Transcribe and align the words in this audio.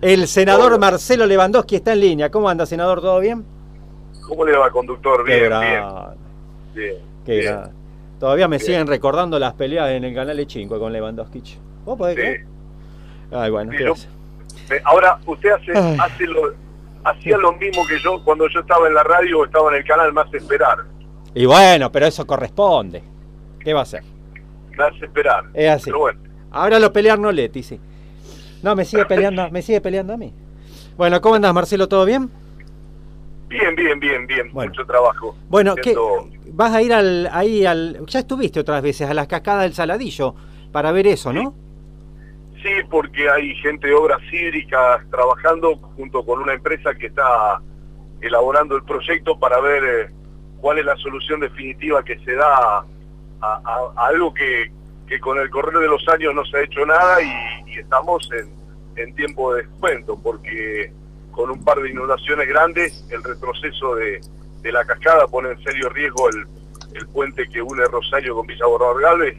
El 0.00 0.26
senador. 0.28 0.78
Marcelo 0.78 1.26
Lewandowski 1.26 1.76
está 1.76 1.92
en 1.92 2.00
línea. 2.00 2.30
¿Cómo 2.30 2.48
anda, 2.48 2.64
senador? 2.66 3.00
¿Todo 3.00 3.20
bien? 3.20 3.44
¿Cómo 4.26 4.44
le 4.44 4.56
va, 4.56 4.70
conductor? 4.70 5.24
Bien, 5.24 5.40
bien, 5.50 5.82
bien. 6.74 6.94
qué 7.26 7.38
bien. 7.40 7.60
Todavía 8.18 8.48
me 8.48 8.56
Bien. 8.58 8.66
siguen 8.66 8.86
recordando 8.86 9.38
las 9.38 9.54
peleas 9.54 9.90
en 9.90 10.04
el 10.04 10.14
canal 10.14 10.36
de 10.36 10.46
5 10.48 10.78
con 10.78 10.92
Lewandowski. 10.92 11.42
¿Vos 11.84 11.96
podés 11.98 12.14
Sí. 12.16 12.20
creer? 12.20 12.44
Ay, 13.32 13.50
bueno, 13.50 13.72
Sí, 13.72 13.78
¿qué 13.78 13.84
yo-? 13.84 13.94
Eh, 14.74 14.80
Ahora, 14.84 15.18
usted 15.26 15.50
hace, 15.50 15.72
hace 15.72 16.26
lo, 16.26 16.52
hacía 17.04 17.38
lo 17.38 17.52
mismo 17.54 17.86
que 17.86 17.98
yo 17.98 18.22
cuando 18.22 18.46
yo 18.48 18.60
estaba 18.60 18.86
en 18.88 18.94
la 18.94 19.02
radio 19.02 19.40
o 19.40 19.44
estaba 19.46 19.70
en 19.70 19.78
el 19.78 19.84
canal 19.84 20.12
Más 20.12 20.32
Esperar. 20.34 20.78
Y 21.34 21.46
bueno, 21.46 21.90
pero 21.90 22.06
eso 22.06 22.26
corresponde. 22.26 23.02
¿Qué 23.58 23.72
va 23.72 23.80
a 23.80 23.82
hacer? 23.84 24.02
Más 24.76 24.92
Esperar. 25.02 25.44
Es 25.54 25.70
así. 25.70 25.84
Pero 25.86 25.98
bueno, 26.00 26.20
Ahora 26.52 26.78
lo 26.78 26.92
pelear 26.92 27.18
no 27.18 27.30
Leti, 27.32 27.62
sí. 27.62 27.80
No, 28.62 28.74
me 28.76 28.84
sigue 28.84 29.04
peleando, 29.06 29.50
me 29.50 29.62
sigue 29.62 29.80
peleando 29.80 30.12
a 30.14 30.16
mí. 30.16 30.32
Bueno, 30.96 31.20
¿cómo 31.20 31.36
andas, 31.36 31.54
Marcelo? 31.54 31.88
¿Todo 31.88 32.04
bien? 32.04 32.30
bien, 33.48 33.74
bien, 33.74 33.98
bien, 33.98 34.26
bien. 34.28 34.50
Bueno. 34.52 34.70
Mucho 34.70 34.86
trabajo. 34.86 35.34
Bueno, 35.48 35.74
¿qué, 35.74 35.82
Siento- 35.94 36.28
vas 36.52 36.72
a 36.72 36.82
ir 36.82 36.92
al, 36.92 37.28
ahí 37.32 37.66
al... 37.66 38.06
Ya 38.06 38.20
estuviste 38.20 38.60
otras 38.60 38.80
veces 38.82 39.10
a 39.10 39.14
las 39.14 39.26
cascadas 39.26 39.62
del 39.64 39.74
Saladillo 39.74 40.34
para 40.70 40.92
ver 40.92 41.06
eso, 41.08 41.32
¿no? 41.32 41.52
Sí, 42.62 42.68
porque 42.90 43.28
hay 43.28 43.54
gente 43.56 43.88
de 43.88 43.94
obras 43.94 44.20
hídricas 44.32 45.00
trabajando 45.10 45.76
junto 45.96 46.24
con 46.24 46.40
una 46.42 46.52
empresa 46.52 46.94
que 46.94 47.06
está 47.06 47.60
elaborando 48.20 48.76
el 48.76 48.84
proyecto 48.84 49.36
para 49.38 49.58
ver 49.60 49.82
eh, 49.84 50.10
cuál 50.60 50.78
es 50.78 50.84
la 50.84 50.94
solución 50.96 51.40
definitiva 51.40 52.04
que 52.04 52.18
se 52.20 52.34
da 52.34 52.54
a, 52.78 52.84
a- 53.40 53.62
a 53.96 54.06
algo 54.06 54.32
que, 54.34 54.70
que 55.08 55.18
con 55.18 55.38
el 55.38 55.48
correr 55.50 55.80
de 55.80 55.88
los 55.88 56.06
años 56.08 56.34
no 56.34 56.44
se 56.44 56.58
ha 56.58 56.62
hecho 56.62 56.84
nada 56.86 57.16
y, 57.20 57.70
y 57.72 57.78
estamos 57.78 58.28
en, 58.38 58.59
en 58.96 59.14
tiempo 59.14 59.54
de 59.54 59.62
descuento, 59.62 60.18
porque 60.22 60.92
con 61.30 61.50
un 61.50 61.62
par 61.64 61.78
de 61.80 61.90
inundaciones 61.90 62.48
grandes 62.48 63.06
el 63.10 63.22
retroceso 63.22 63.94
de, 63.94 64.20
de 64.62 64.72
la 64.72 64.84
cascada 64.84 65.26
pone 65.26 65.50
en 65.50 65.62
serio 65.62 65.88
riesgo 65.90 66.28
el, 66.30 66.44
el 66.96 67.06
puente 67.08 67.48
que 67.48 67.62
une 67.62 67.84
Rosario 67.86 68.34
con 68.34 68.46
Villa 68.46 68.66
Borrador 68.66 69.00
Galvez, 69.02 69.36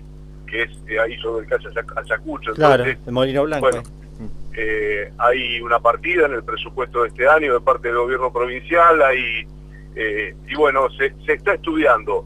que 0.48 0.64
es 0.64 0.72
eh, 0.88 1.00
ahí 1.00 1.17
sobre 1.17 1.44
el 1.44 1.50
calle 1.50 1.67
Ayac- 1.70 1.98
Ayacucho. 2.03 2.53
Claro, 2.53 2.84
Entonces, 2.84 3.08
el 3.08 3.14
Molino 3.14 3.44
Blanco. 3.44 3.70
bueno, 3.70 3.84
eh. 4.20 5.08
eh, 5.08 5.14
hay 5.17 5.62
una 5.62 5.80
partida 5.80 6.25
en 6.25 6.34
el 6.34 6.44
presupuesto 6.44 7.03
de 7.03 7.09
este 7.09 7.28
año 7.28 7.53
de 7.53 7.62
parte 7.62 7.90
del 7.90 7.97
gobierno 7.97 8.31
provincial, 8.31 9.02
hay, 9.02 9.45
eh, 9.95 10.36
y 10.47 10.56
bueno, 10.56 10.90
se, 10.92 11.14
se 11.25 11.34
está 11.34 11.53
estudiando 11.53 12.25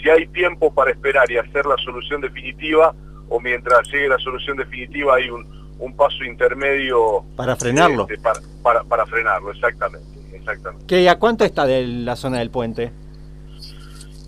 si 0.00 0.08
hay 0.08 0.28
tiempo 0.28 0.72
para 0.72 0.90
esperar 0.92 1.28
y 1.30 1.38
hacer 1.38 1.66
la 1.66 1.76
solución 1.78 2.20
definitiva, 2.20 2.94
o 3.30 3.40
mientras 3.40 3.86
llegue 3.90 4.08
la 4.08 4.18
solución 4.18 4.56
definitiva 4.56 5.16
hay 5.16 5.28
un, 5.28 5.44
un 5.78 5.96
paso 5.96 6.24
intermedio 6.24 7.24
Para 7.36 7.56
frenarlo. 7.56 8.06
de- 8.06 8.18
para, 8.18 8.40
para, 8.62 8.84
para 8.84 9.06
frenarlo, 9.06 9.52
exactamente, 9.52 10.06
exactamente. 10.32 10.86
¿Qué, 10.86 11.08
¿A 11.08 11.18
cuánto 11.18 11.44
está 11.44 11.66
de 11.66 11.86
la 11.86 12.16
zona 12.16 12.38
del 12.38 12.50
puente? 12.50 12.90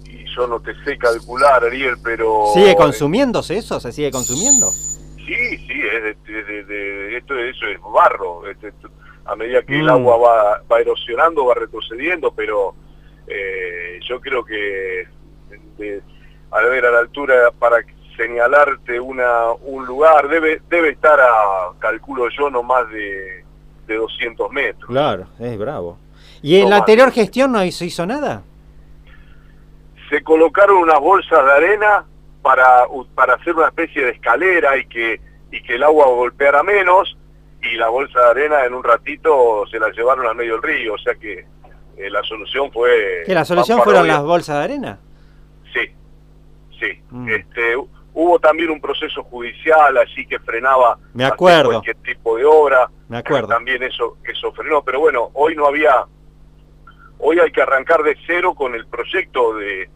Y 0.07 0.25
yo 0.37 0.47
no 0.47 0.61
te 0.61 0.73
sé 0.85 0.97
calcular, 0.99 1.65
Ariel, 1.65 1.97
pero... 2.03 2.45
¿Sigue 2.55 2.75
consumiéndose 2.77 3.57
eso? 3.59 3.81
¿Se 3.81 3.93
sigue 3.93 4.11
consumiendo? 4.11 4.69
Sí, 4.71 5.57
sí, 5.59 5.81
es 5.93 6.17
de, 6.27 6.65
de- 6.65 7.17
esto 7.17 7.39
eso 7.39 7.67
es 7.67 7.79
barro. 7.93 8.49
este, 8.49 8.73
a 9.27 9.37
medida 9.37 9.63
que 9.63 9.79
el 9.79 9.87
Mm. 9.87 9.91
agua 9.91 10.17
va, 10.17 10.63
va 10.71 10.81
erosionando, 10.81 11.45
va 11.47 11.55
retrocediendo, 11.55 12.33
pero 12.33 12.75
eh, 13.29 14.01
yo 14.09 14.21
creo 14.21 14.45
que 14.45 15.05
al 16.51 16.69
ver 16.69 16.85
a 16.87 16.91
la 16.91 16.99
altura 17.01 17.51
para 17.59 17.77
señalarte 18.17 18.99
una 19.01 19.53
un 19.63 19.87
lugar 19.87 20.29
debe 20.29 20.61
debe 20.69 20.91
estar 20.91 21.19
a 21.21 21.71
calculo 21.79 22.29
yo 22.37 22.51
no 22.51 22.63
más 22.63 22.89
de, 22.91 23.45
de 23.87 23.95
200 23.97 24.51
metros. 24.53 24.87
Claro, 24.89 25.27
es 25.39 25.59
bravo. 25.59 25.99
¿Y 26.43 26.57
en 26.57 26.65
No 26.65 26.71
la 26.71 26.77
más. 26.77 26.81
anterior 26.81 27.13
gestión 27.13 27.53
no 27.53 27.65
hizo, 27.65 27.85
hizo 27.85 28.07
nada? 28.07 28.43
se 30.09 30.25
colocaron 30.25 30.79
unas 30.79 30.99
bolsas 30.99 31.45
de 31.45 31.53
arena 31.53 32.05
para, 32.43 32.83
para 33.15 33.35
hacer 33.35 33.55
una 33.55 33.69
especie 33.69 34.05
de 34.05 34.11
escalera 34.11 34.77
y 34.77 34.87
que, 34.87 35.21
y 35.53 35.63
que 35.63 35.77
el 35.77 35.85
agua 35.85 36.07
golpeara 36.07 36.65
menos 36.65 37.17
y 37.63 37.77
la 37.77 37.89
bolsa 37.91 38.19
de 38.19 38.27
arena 38.31 38.65
en 38.65 38.75
un 38.75 38.83
ratito 38.83 39.65
se 39.71 39.79
la 39.79 39.89
llevaron 39.91 40.27
al 40.27 40.35
medio 40.35 40.55
del 40.55 40.63
río, 40.65 40.95
o 40.95 40.99
sea 40.99 41.15
que 41.15 41.47
eh, 41.97 42.11
la 42.11 42.25
solución 42.25 42.73
fue... 42.73 43.23
¿Que 43.25 43.35
la 43.35 43.45
solución 43.45 43.83
fueron 43.85 44.09
las 44.09 44.21
bolsas 44.25 44.59
de 44.59 44.65
arena? 44.65 44.99
Sí, 45.73 45.81
sí. 46.81 47.01
Mm. 47.11 47.29
Este, 47.29 47.77
hubo 48.23 48.39
también 48.39 48.71
un 48.71 48.81
proceso 48.81 49.23
judicial 49.25 49.97
allí 49.97 50.27
que 50.27 50.39
frenaba 50.41 50.99
Me 51.15 51.25
acuerdo. 51.25 51.71
cualquier 51.71 51.97
tipo 51.97 52.37
de 52.37 52.45
obra. 52.45 52.91
Me 53.09 53.19
acuerdo. 53.19 53.49
También 53.49 53.83
eso, 53.83 54.19
eso 54.25 54.53
frenó, 54.53 54.83
pero 54.85 55.01
bueno, 55.01 55.31
hoy 55.35 55.55
no 55.57 55.67
había, 55.67 56.05
hoy 57.19 57.39
hay 57.39 57.51
que 57.51 57.63
arrancar 57.63 58.03
de 58.03 58.17
cero 58.27 58.55
con 58.55 58.75
el 58.75 58.87
proyecto 58.87 59.55
de, 59.57 59.89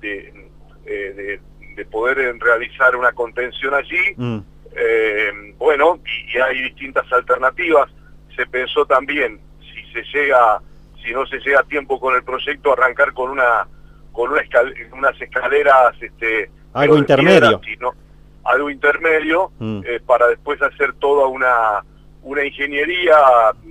de, 0.00 0.50
eh, 0.86 1.12
de- 1.16 1.40
de 1.74 1.84
poder 1.86 2.18
realizar 2.38 2.94
una 2.96 3.12
contención 3.12 3.74
allí. 3.74 4.14
Mm, 4.16 4.38
Eh, 4.74 5.54
bueno, 5.58 6.00
y, 6.06 6.34
y 6.36 6.40
hay 6.40 6.62
distintas 6.62 7.04
alternativas. 7.12 7.90
Se 8.34 8.46
pensó 8.46 8.86
también, 8.86 9.38
si 9.60 9.92
se 9.92 10.02
llega, 10.14 10.60
si 11.04 11.12
no 11.12 11.26
se 11.26 11.38
llega 11.40 11.60
a 11.60 11.64
tiempo 11.64 12.00
con 12.00 12.14
el 12.14 12.22
proyecto, 12.24 12.72
arrancar 12.72 13.12
con 13.12 13.30
una, 13.30 13.66
con 14.12 14.30
una 14.32 14.40
escal- 14.40 14.74
unas 14.92 15.20
escaleras, 15.20 15.94
este, 16.00 16.50
Algo 16.74 16.96
intermedio. 16.98 17.60
piedra, 17.60 17.60
sino 17.64 17.94
algo 18.44 18.70
intermedio, 18.70 19.50
Mm. 19.58 19.80
eh, 19.86 20.00
para 20.04 20.26
después 20.28 20.60
hacer 20.62 20.94
toda 20.94 21.26
una, 21.26 21.84
una 22.22 22.44
ingeniería 22.44 23.16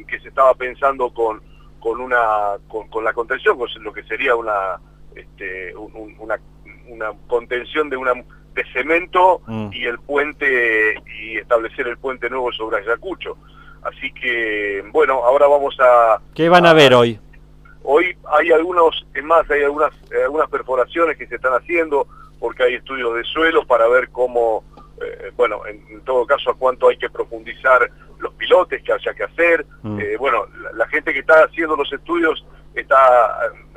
que 0.07 0.19
se 0.19 0.29
estaba 0.29 0.53
pensando 0.53 1.09
con, 1.13 1.41
con 1.79 1.99
una, 1.99 2.57
con, 2.67 2.87
con 2.89 3.03
la 3.03 3.13
contención, 3.13 3.57
con 3.57 3.67
lo 3.81 3.91
que 3.93 4.03
sería 4.03 4.35
una, 4.35 4.79
este, 5.15 5.75
un- 5.75 5.95
un- 5.95 6.15
una, 6.19 6.39
una 6.87 7.11
contención 7.27 7.89
de 7.89 7.97
una 7.97 8.13
de 8.13 8.63
cemento 8.73 9.41
Mm. 9.47 9.69
y 9.73 9.85
el 9.85 9.97
puente 9.99 10.95
y 11.21 11.37
establecer 11.37 11.87
el 11.87 11.97
puente 11.97 12.29
nuevo 12.29 12.51
sobre 12.51 12.77
Ayacucho. 12.79 13.37
Así 13.83 14.11
que, 14.13 14.83
bueno, 14.91 15.23
ahora 15.25 15.47
vamos 15.47 15.75
a... 15.79 16.19
¿Qué 16.35 16.49
van 16.49 16.65
a 16.65 16.73
ver 16.73 16.93
hoy? 16.93 17.19
Hoy 17.83 18.15
hay 18.37 18.51
algunos, 18.51 19.05
es 19.13 19.23
más, 19.23 19.49
hay 19.49 19.63
algunas, 19.63 19.91
eh, 20.11 20.21
algunas 20.23 20.49
perforaciones 20.49 21.17
que 21.17 21.25
se 21.27 21.35
están 21.35 21.53
haciendo 21.53 22.05
porque 22.41 22.63
hay 22.63 22.73
estudios 22.73 23.13
de 23.13 23.23
suelo 23.23 23.65
para 23.65 23.87
ver 23.87 24.09
cómo, 24.09 24.65
eh, 24.99 25.31
bueno, 25.37 25.61
en, 25.67 25.85
en 25.89 26.01
todo 26.03 26.25
caso 26.25 26.49
a 26.49 26.55
cuánto 26.55 26.89
hay 26.89 26.97
que 26.97 27.09
profundizar 27.09 27.87
los 28.19 28.33
pilotes 28.33 28.83
que 28.83 28.91
haya 28.91 29.13
que 29.13 29.23
hacer. 29.23 29.65
Mm. 29.83 29.99
Eh, 29.99 30.17
bueno, 30.17 30.47
la, 30.59 30.73
la 30.73 30.87
gente 30.87 31.13
que 31.13 31.19
está 31.19 31.45
haciendo 31.45 31.75
los 31.75 31.93
estudios 31.93 32.43
está 32.73 32.95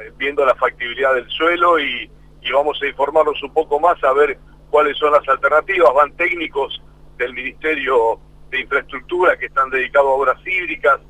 eh, 0.01 0.13
viendo 0.17 0.47
la 0.47 0.55
factibilidad 0.55 1.15
del 1.15 1.29
suelo 1.29 1.79
y, 1.79 2.11
y 2.41 2.53
vamos 2.53 2.81
a 2.83 2.87
informarnos 2.87 3.41
un 3.43 3.53
poco 3.53 3.79
más 3.79 4.03
a 4.03 4.13
ver 4.15 4.39
cuáles 4.71 4.97
son 4.97 5.13
las 5.13 5.29
alternativas. 5.29 5.93
Van 5.95 6.17
técnicos 6.17 6.83
del 7.19 7.35
Ministerio 7.35 8.19
de 8.51 8.61
Infraestructura 8.61 9.37
que 9.37 9.47
están 9.47 9.69
dedicados 9.69 10.09
a 10.09 10.15
obras 10.15 10.47
hídricas 10.47 11.01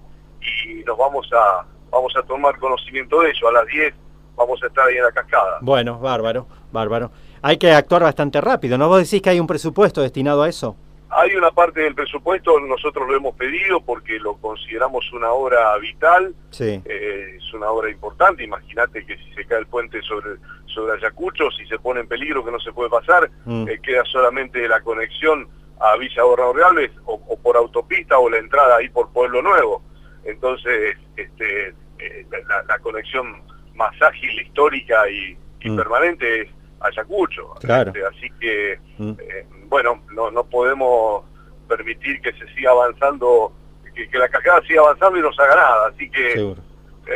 y 0.41 0.82
nos 0.84 0.98
vamos 0.98 1.31
a 1.32 1.66
vamos 1.91 2.12
a 2.16 2.22
tomar 2.25 2.59
conocimiento 2.59 3.21
de 3.21 3.31
ello. 3.31 3.48
A 3.48 3.53
las 3.53 3.66
10 3.66 3.94
vamos 4.36 4.60
a 4.62 4.66
estar 4.66 4.88
ahí 4.88 4.97
en 4.97 5.04
la 5.04 5.12
cascada. 5.12 5.59
Bueno, 5.60 5.98
bárbaro, 5.98 6.47
bárbaro. 6.72 7.10
Hay 7.47 7.59
que 7.59 7.71
actuar 7.72 8.03
bastante 8.03 8.41
rápido, 8.41 8.78
¿no? 8.78 8.88
Vos 8.88 9.00
decís 9.03 9.21
que 9.21 9.28
hay 9.28 9.38
un 9.38 9.47
presupuesto 9.47 10.00
destinado 10.00 10.43
a 10.43 10.49
eso. 10.49 10.75
Hay 11.10 11.37
una 11.37 11.50
parte 11.50 11.82
del 11.82 11.94
presupuesto, 11.94 12.59
nosotros 12.59 13.06
lo 13.06 13.15
hemos 13.15 13.34
pedido 13.37 13.82
porque 13.82 14.19
lo 14.19 14.38
consideramos 14.38 15.12
una 15.12 15.31
obra 15.31 15.77
vital, 15.77 16.34
Sí. 16.49 16.81
eh, 16.87 17.34
es 17.37 17.53
una 17.53 17.69
obra 17.69 17.91
importante, 17.91 18.44
imagínate 18.44 19.04
que 19.04 19.19
si 19.19 19.31
se 19.34 19.44
cae 19.44 19.59
el 19.59 19.66
puente 19.66 20.00
sobre, 20.00 20.37
sobre 20.65 20.94
Ayacucho, 20.94 21.50
si 21.50 21.66
se 21.66 21.78
pone 21.78 22.00
en 22.00 22.09
peligro 22.09 22.43
que 22.43 22.50
no 22.50 22.59
se 22.60 22.72
puede 22.72 22.88
pasar, 22.88 23.31
Mm. 23.44 23.69
eh, 23.69 23.78
queda 23.83 24.04
solamente 24.06 24.66
la 24.66 24.81
conexión 24.81 25.47
a 25.81 25.97
Villa 25.99 26.22
Borrador 26.22 26.59
Galvez 26.59 26.93
o, 27.04 27.21
o 27.28 27.38
por 27.38 27.59
autopista 27.59 28.19
o 28.19 28.31
la 28.31 28.38
entrada 28.38 28.77
ahí 28.77 28.88
por 28.88 29.12
Pueblo 29.12 29.43
Nuevo. 29.43 29.83
Entonces, 30.25 30.97
este, 31.19 31.74
eh, 31.98 32.27
la, 32.48 32.63
la 32.63 32.78
conexión 32.78 33.42
más 33.74 33.92
ágil, 34.01 34.41
histórica 34.41 35.10
y, 35.10 35.36
y 35.60 35.69
Mm. 35.71 35.77
permanente 35.77 36.41
es 36.41 36.48
Ayacucho. 36.84 37.54
Claro. 37.60 37.91
Este, 37.95 38.07
así 38.07 38.31
que, 38.41 38.78
Mm. 38.98 39.13
eh, 39.19 39.47
bueno, 39.66 40.03
no, 40.13 40.31
no 40.31 40.45
podemos 40.45 41.25
permitir 41.69 42.21
que 42.21 42.33
se 42.34 42.47
siga 42.54 42.71
avanzando, 42.71 43.53
que, 43.95 44.09
que 44.09 44.19
la 44.19 44.28
cascada 44.28 44.60
siga 44.66 44.83
avanzando 44.83 45.19
y 45.19 45.22
no 45.22 45.33
se 45.33 45.42
haga 45.42 45.57
nada. 45.57 45.86
Así 45.89 46.09
que, 46.10 46.33
eh, 46.34 46.54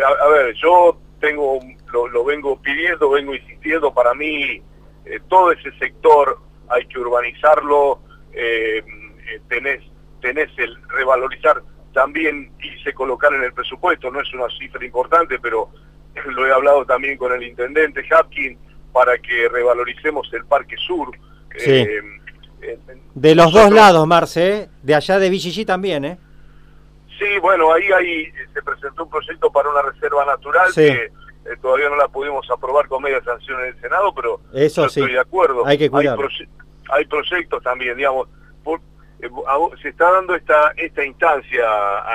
a, 0.05 0.25
a 0.25 0.29
ver, 0.29 0.55
yo 0.55 0.99
tengo 1.21 1.59
lo, 1.93 2.09
lo 2.09 2.25
vengo 2.25 2.61
pidiendo, 2.61 3.11
vengo 3.11 3.35
insistiendo, 3.35 3.93
para 3.93 4.15
mí 4.15 4.63
eh, 5.05 5.21
todo 5.29 5.53
ese 5.53 5.71
sector 5.79 6.39
hay 6.69 6.87
que 6.87 6.99
urbanizarlo, 6.99 8.01
tenés, 9.49 9.83
tenés 10.21 10.51
el 10.59 10.77
revalorizar 10.89 11.63
también 11.93 12.53
quise 12.61 12.93
colocar 12.93 13.33
en 13.33 13.43
el 13.43 13.53
presupuesto, 13.53 14.11
no 14.11 14.21
es 14.21 14.33
una 14.33 14.47
cifra 14.59 14.85
importante, 14.85 15.39
pero 15.41 15.71
lo 16.27 16.47
he 16.47 16.53
hablado 16.53 16.85
también 16.85 17.17
con 17.17 17.33
el 17.33 17.43
intendente 17.43 18.05
Hapkin 18.11 18.59
para 18.93 19.19
que 19.19 19.49
revaloricemos 19.49 20.29
el 20.33 20.45
Parque 20.47 20.77
Sur. 20.77 21.11
Sí. 21.57 21.71
Eh, 21.71 22.01
eh, 22.63 22.79
De 23.15 23.35
los 23.35 23.53
dos 23.53 23.71
lados, 23.71 24.07
Marce, 24.07 24.57
¿eh? 24.63 24.69
De 24.83 24.95
allá 24.95 25.19
de 25.19 25.31
Villigy 25.31 25.65
también, 25.65 26.05
¿eh? 26.05 26.19
Sí, 27.19 27.39
bueno, 27.41 27.73
ahí, 27.73 27.85
ahí 27.93 28.27
se 28.55 28.63
presentó 28.63 29.05
un 29.05 29.11
proyecto 29.11 29.51
para 29.51 29.69
una 29.71 29.83
reserva 29.83 30.25
natural 30.25 30.69
Sí. 30.73 30.83
que 30.83 31.05
eh, 31.05 31.57
todavía 31.61 31.89
no 31.89 31.97
la 31.97 32.09
pudimos 32.09 32.49
aprobar 32.51 32.87
con 32.89 33.03
media 33.03 33.23
sanción 33.25 33.61
en 33.61 33.67
el 33.69 33.81
Senado, 33.81 34.15
pero 34.15 34.41
Eso 34.55 34.83
yo 34.85 34.89
sí. 34.89 35.01
estoy 35.01 35.15
de 35.15 35.21
acuerdo. 35.21 35.67
Hay 35.67 35.79
que 35.79 35.91
cuidarlo. 35.91 36.29
proye- 36.29 36.49
hay 36.91 37.05
proyectos 37.07 37.63
también, 37.63 37.97
digamos. 37.97 38.29
por- 38.63 38.81
eh, 39.21 39.29
se 39.83 39.89
está 39.89 40.13
dando 40.13 40.35
esta 40.37 40.73
esta 40.77 41.05
instancia, 41.05 41.65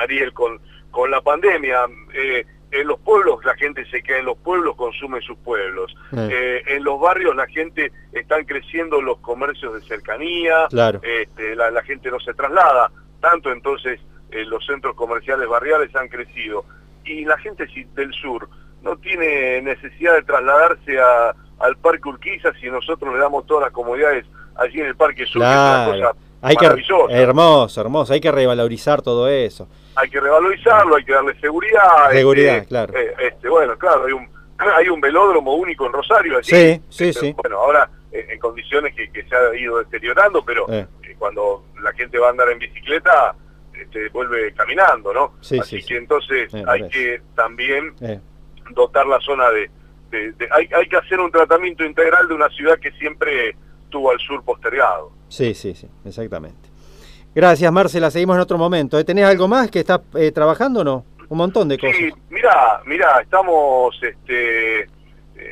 Ariel, 0.01 0.31
con, 0.33 0.59
con 0.91 1.09
la 1.11 1.19
pandemia. 1.21 1.81
Eh, 2.13 2.45
en 2.73 2.87
los 2.87 2.99
pueblos 2.99 3.43
la 3.45 3.55
gente 3.55 3.85
se 3.89 4.01
queda 4.03 4.17
en 4.19 4.25
los 4.25 4.37
pueblos, 4.37 4.75
consume 4.75 5.21
sus 5.21 5.37
pueblos. 5.39 5.95
Eh. 6.11 6.29
Eh, 6.31 6.63
en 6.75 6.83
los 6.83 6.99
barrios 6.99 7.35
la 7.35 7.47
gente 7.47 7.91
están 8.11 8.45
creciendo 8.45 9.01
los 9.01 9.17
comercios 9.19 9.73
de 9.73 9.81
cercanía, 9.81 10.67
Claro. 10.69 10.99
este, 11.03 11.55
la, 11.55 11.71
la 11.71 11.83
gente 11.83 12.09
no 12.11 12.19
se 12.19 12.33
traslada 12.33 12.91
tanto, 13.21 13.51
entonces 13.51 13.99
eh, 14.31 14.43
los 14.45 14.65
centros 14.65 14.95
comerciales 14.95 15.47
barriales 15.47 15.95
han 15.95 16.07
crecido. 16.09 16.65
Y 17.05 17.25
la 17.25 17.37
gente 17.37 17.67
del 17.95 18.11
sur 18.13 18.47
no 18.81 18.97
tiene 18.97 19.61
necesidad 19.61 20.15
de 20.15 20.23
trasladarse 20.23 20.99
a- 20.99 21.35
al 21.59 21.77
Parque 21.77 22.09
Urquiza 22.09 22.51
si 22.59 22.69
nosotros 22.69 23.13
le 23.13 23.19
damos 23.19 23.45
todas 23.45 23.63
las 23.65 23.71
comodidades 23.71 24.25
allí 24.55 24.79
en 24.81 24.87
el 24.87 24.95
Parque 24.95 25.25
Sur, 25.25 25.41
que 25.41 25.47
es 25.47 25.53
Claro. 25.53 25.91
una 25.91 26.07
cosa 26.11 26.19
Hay 26.43 26.55
que, 26.55 26.65
hermoso, 27.09 27.81
hermoso. 27.81 28.13
Hay 28.13 28.19
que 28.21 28.31
revalorizar 28.31 29.01
todo 29.01 29.27
eso. 29.29 29.67
hay 29.95 30.09
que 30.09 30.19
revalorizarlo, 30.19 30.95
hay 30.95 31.05
que 31.05 31.13
darle 31.13 31.39
seguridad. 31.39 32.11
Seguridad, 32.11 32.55
este, 32.57 32.67
claro. 32.67 32.93
eh, 32.97 33.13
este, 33.19 33.47
bueno, 33.49 33.77
claro, 33.77 34.05
hay 34.05 34.13
un, 34.13 34.27
hay 34.77 34.89
un 34.89 34.99
velódromo 35.01 35.55
único 35.55 35.85
en 35.85 35.93
Rosario 35.93 36.37
allí. 36.37 36.49
Sí, 36.49 36.81
sí, 36.89 37.09
Este, 37.09 37.19
sí. 37.27 37.33
Bueno, 37.41 37.57
ahora 37.59 37.89
eh, 38.11 38.27
en 38.29 38.39
condiciones 38.39 38.93
que, 38.95 39.09
que 39.11 39.23
se 39.23 39.35
ha 39.35 39.55
ido 39.55 39.77
deteriorando, 39.79 40.43
pero 40.43 40.65
Eh. 40.71 40.85
cuando 41.17 41.63
la 41.81 41.93
gente 41.93 42.17
va 42.19 42.27
a 42.27 42.31
andar 42.31 42.49
en 42.49 42.59
bicicleta, 42.59 43.33
este, 43.73 44.09
vuelve 44.09 44.53
caminando, 44.53 45.13
¿no? 45.13 45.33
Sí, 45.41 45.59
Así 45.59 45.77
sí, 45.77 45.81
que 45.81 45.87
sí. 45.87 45.95
entonces 45.95 46.53
Eh, 46.53 46.63
hay 46.67 46.81
ves. 46.81 46.91
que 46.91 47.21
también 47.35 47.93
Eh, 48.01 48.19
dotar 48.71 49.05
la 49.07 49.19
zona 49.21 49.49
de... 49.51 49.69
de- 50.11 50.31
de- 50.33 50.47
hay, 50.51 50.67
hay 50.75 50.87
que 50.89 50.97
hacer 50.97 51.19
un 51.19 51.31
tratamiento 51.31 51.83
integral 51.85 52.27
de 52.27 52.33
una 52.35 52.49
ciudad 52.49 52.77
que 52.79 52.91
siempre 52.93 53.55
tuvo 53.89 54.11
al 54.11 54.19
sur 54.19 54.43
postergado. 54.43 55.11
Sí, 55.33 55.53
sí, 55.53 55.74
sí, 55.75 55.88
exactamente. 56.06 56.69
Gracias, 57.35 57.71
Marcela. 57.71 58.12
Seguimos 58.12 58.35
en 58.35 58.41
otro 58.41 58.57
momento. 58.57 59.00
¿eh? 59.00 59.03
¿Tenés 59.03 59.25
algo 59.25 59.47
más 59.47 59.71
que 59.71 59.80
estás 59.80 60.01
eh, 60.15 60.31
trabajando 60.31 60.81
o 60.81 60.83
no? 60.83 61.06
Un 61.30 61.38
montón 61.38 61.68
de 61.68 61.77
cosas. 61.80 61.95
Sí, 61.97 62.09
mira, 62.30 62.81
mira, 62.85 63.19
estamos, 63.21 63.95
este, 64.03 64.81
eh, 64.81 64.88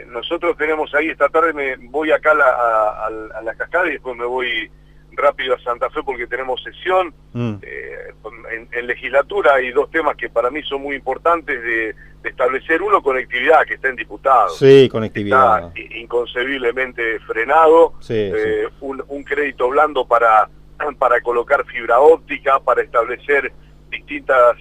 nosotros 0.10 0.56
tenemos 0.58 0.94
ahí 0.94 1.10
esta 1.10 1.28
tarde, 1.30 1.54
me 1.54 1.76
voy 1.90 2.12
acá 2.12 2.32
a 2.32 2.36
la, 2.36 2.46
a- 2.46 3.08
a- 3.08 3.40
a 3.40 3.42
la 3.42 3.56
cascada 3.56 3.88
y 3.88 3.94
después 3.94 4.16
me 4.16 4.26
voy 4.26 4.70
rápido 5.14 5.56
a 5.56 5.60
Santa 5.60 5.90
Fe 5.90 6.02
porque 6.06 6.28
tenemos 6.28 6.62
sesión. 6.64 7.14
Mm, 7.34 7.56
Eh, 7.64 8.14
en, 8.54 8.68
en 8.72 8.88
legislatura 8.88 9.56
hay 9.56 9.72
dos 9.72 9.90
temas 9.90 10.16
que 10.18 10.30
para 10.30 10.52
mí 10.52 10.62
son 10.64 10.82
muy 10.84 10.96
importantes 10.96 11.62
de, 11.64 11.96
de 12.22 12.30
establecer. 12.30 12.82
Uno, 12.82 13.02
conectividad, 13.02 13.66
que 13.66 13.76
está 13.76 13.90
en 13.90 13.96
diputados. 13.96 14.58
Sí, 14.58 14.88
conectividad. 14.90 15.68
Está 15.68 15.80
i- 15.80 16.02
inconcebiblemente 16.02 17.20
frenado. 17.22 17.94
Sí, 18.00 18.14
Eh, 18.18 18.68
un, 18.82 19.04
un 19.08 19.24
crédito 19.24 19.70
blando 19.70 20.06
para, 20.06 20.50
para 21.00 21.22
colocar 21.22 21.66
fibra 21.66 22.00
óptica, 22.00 22.60
para 22.60 22.82
establecer 22.84 23.52
distintos 23.90 24.58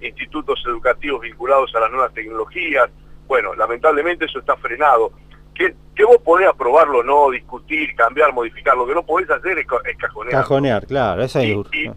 institutos 0.00 0.62
educativos 0.66 1.20
vinculados 1.22 1.74
a 1.74 1.80
las 1.80 1.90
nuevas 1.90 2.12
tecnologías. 2.14 2.88
Bueno, 3.26 3.54
lamentablemente 3.54 4.24
eso 4.24 4.38
está 4.40 4.56
frenado. 4.56 5.12
Que, 5.54 5.74
que 5.94 6.04
vos 6.04 6.18
podés 6.24 6.48
aprobarlo, 6.48 7.02
no 7.02 7.30
discutir, 7.30 7.94
cambiar, 7.94 8.32
modificar. 8.32 8.76
Lo 8.76 8.86
que 8.86 8.94
no 8.94 9.02
podés 9.04 9.28
hacer 9.30 9.58
es, 9.58 9.66
es 9.84 9.96
cajonear. 9.98 10.40
Cajonear, 10.42 10.86
claro. 10.86 11.22
Eso 11.22 11.38
es 11.40 11.48
y- 11.72 11.90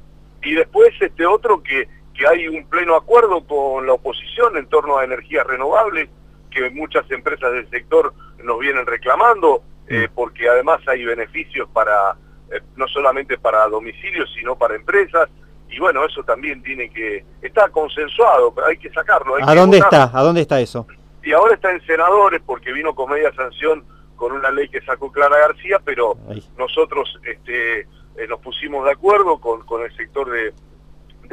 y 0.43 0.55
después 0.55 0.89
este 0.99 1.25
otro 1.25 1.63
que, 1.63 1.87
que 2.13 2.27
hay 2.27 2.47
un 2.47 2.65
pleno 2.67 2.95
acuerdo 2.95 3.45
con 3.45 3.85
la 3.87 3.93
oposición 3.93 4.57
en 4.57 4.67
torno 4.67 4.97
a 4.97 5.03
energías 5.03 5.45
renovables, 5.45 6.09
que 6.51 6.69
muchas 6.69 7.09
empresas 7.11 7.51
del 7.51 7.69
sector 7.69 8.13
nos 8.43 8.59
vienen 8.59 8.85
reclamando, 8.85 9.63
eh, 9.87 10.07
Mm. 10.07 10.13
porque 10.13 10.47
además 10.47 10.79
hay 10.87 11.03
beneficios 11.03 11.67
para, 11.73 12.15
eh, 12.51 12.61
no 12.75 12.87
solamente 12.87 13.37
para 13.37 13.67
domicilios, 13.67 14.31
sino 14.37 14.55
para 14.55 14.75
empresas, 14.75 15.29
y 15.69 15.79
bueno, 15.79 16.05
eso 16.05 16.23
también 16.23 16.61
tiene 16.61 16.89
que, 16.91 17.25
está 17.41 17.67
consensuado, 17.69 18.53
pero 18.53 18.67
hay 18.67 18.77
que 18.77 18.91
sacarlo. 18.91 19.35
hay 19.35 19.43
¿A 19.43 19.47
que 19.47 19.59
dónde 19.59 19.77
está? 19.79 20.11
¿A 20.13 20.21
dónde 20.21 20.41
está 20.41 20.59
eso? 20.61 20.85
Y 21.23 21.31
ahora 21.31 21.55
está 21.55 21.71
en 21.71 21.83
senadores 21.85 22.41
porque 22.45 22.71
vino 22.71 22.93
con 22.93 23.09
media 23.09 23.33
sanción 23.33 23.83
con 24.15 24.33
una 24.33 24.51
ley 24.51 24.69
que 24.69 24.81
sacó 24.81 25.11
Clara 25.11 25.37
García, 25.39 25.81
pero 25.83 26.15
nosotros 26.57 27.19
este, 27.25 27.81
eh, 27.81 28.27
nos 28.29 28.39
pusimos 28.39 28.85
de 28.85 28.91
acuerdo 28.91 29.39
con, 29.39 29.65
con 29.65 29.81
el 29.81 29.95
sector 29.97 30.29
de, 30.29 30.53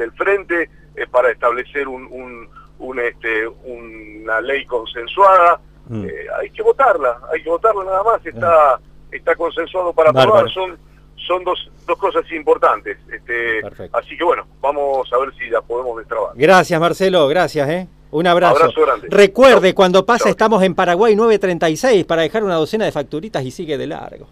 del 0.01 0.11
frente 0.13 0.69
eh, 0.95 1.07
para 1.09 1.31
establecer 1.31 1.87
un, 1.87 2.03
un, 2.11 2.49
un, 2.79 2.99
este, 2.99 3.47
una 3.47 4.41
ley 4.41 4.65
consensuada. 4.65 5.59
Mm. 5.87 6.05
Eh, 6.05 6.25
hay 6.39 6.49
que 6.51 6.61
votarla, 6.61 7.19
hay 7.31 7.41
que 7.43 7.49
votarla 7.49 7.83
nada 7.83 8.03
más, 8.03 8.25
está, 8.25 8.79
está 9.11 9.35
consensuado 9.35 9.93
para 9.93 10.09
aprobar. 10.09 10.49
Son, 10.49 10.77
son 11.15 11.43
dos, 11.43 11.71
dos 11.87 11.97
cosas 11.97 12.29
importantes. 12.31 12.97
Este, 13.11 13.61
Perfecto. 13.61 13.97
así 13.97 14.17
que 14.17 14.23
bueno, 14.23 14.45
vamos 14.59 15.11
a 15.13 15.17
ver 15.19 15.33
si 15.35 15.49
la 15.49 15.61
podemos 15.61 15.97
destrabar. 15.97 16.31
Gracias, 16.35 16.79
Marcelo. 16.79 17.27
Gracias, 17.27 17.69
¿eh? 17.69 17.87
Un 18.11 18.27
abrazo. 18.27 18.57
Abrazo 18.57 18.81
grande. 18.81 19.07
Recuerde, 19.09 19.73
cuando 19.73 20.05
pasa, 20.05 20.29
estamos 20.29 20.61
en 20.63 20.75
Paraguay 20.75 21.15
936 21.15 22.05
para 22.05 22.23
dejar 22.23 22.43
una 22.43 22.55
docena 22.55 22.85
de 22.85 22.91
facturitas 22.91 23.43
y 23.43 23.51
sigue 23.51 23.77
de 23.77 23.87
largo. 23.87 24.27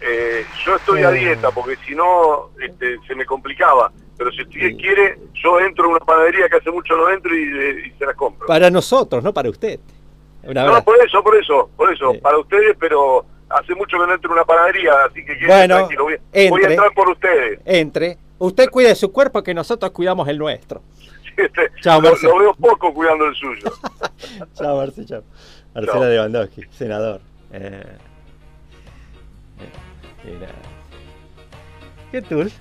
Eh, 0.00 0.44
yo 0.64 0.76
estoy 0.76 1.02
a 1.02 1.10
dieta 1.10 1.50
porque 1.50 1.76
si 1.86 1.94
no 1.94 2.50
este, 2.60 2.98
se 3.06 3.14
me 3.14 3.24
complicaba. 3.24 3.92
Pero 4.18 4.30
si 4.32 4.42
usted 4.42 4.60
Sí. 4.70 4.76
quiere, 4.76 5.18
yo 5.42 5.58
entro 5.60 5.84
a 5.86 5.88
una 5.88 5.98
panadería 6.00 6.48
que 6.48 6.56
hace 6.56 6.70
mucho 6.70 6.96
no 6.96 7.08
entro 7.10 7.34
y, 7.36 7.42
eh, 7.42 7.82
y 7.86 7.98
se 7.98 8.06
las 8.06 8.14
compro. 8.14 8.46
Para 8.46 8.70
nosotros, 8.70 9.22
no 9.24 9.32
para 9.32 9.48
usted. 9.50 9.80
No, 10.42 10.84
por 10.84 10.96
eso, 11.04 11.22
por 11.22 11.36
eso, 11.36 11.70
por 11.76 11.92
eso, 11.92 12.12
Sí. 12.12 12.18
para 12.18 12.38
ustedes, 12.38 12.76
pero 12.78 13.24
hace 13.48 13.74
mucho 13.74 13.96
que 13.98 14.06
no 14.06 14.14
entro 14.14 14.30
a 14.30 14.34
una 14.34 14.44
panadería, 14.44 14.92
así 15.08 15.24
que 15.24 15.36
Bueno, 15.46 15.76
tranquilo. 15.76 16.04
Voy, 16.04 16.18
voy 16.50 16.64
a 16.64 16.68
entrar 16.68 16.92
por 16.94 17.08
ustedes. 17.10 17.60
Entre. 17.64 18.18
Usted 18.38 18.68
cuide 18.70 18.94
su 18.96 19.12
cuerpo 19.12 19.42
que 19.42 19.54
nosotros 19.54 19.90
cuidamos 19.92 20.28
el 20.28 20.38
nuestro. 20.38 20.82
Este, 21.36 21.70
Chao, 21.80 21.98
lo, 22.02 22.10
Marcelo. 22.10 22.32
lo 22.34 22.38
veo 22.40 22.54
poco 22.54 22.92
cuidando 22.92 23.24
el 23.24 23.34
suyo. 23.34 23.72
Chao, 24.54 24.76
Marcelo. 24.76 25.06
Chao. 25.06 25.22
Marcela 25.74 25.92
Chao. 26.00 26.04
Lewandowski, 26.10 26.62
senador. 26.70 27.20
Eh, 27.52 27.82
eh, 30.26 30.46
¿Qué 32.10 32.20
tool? 32.22 32.52